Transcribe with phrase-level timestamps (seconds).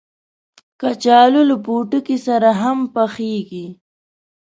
[0.79, 3.67] کچالو له پوټکي سره هم پخېږي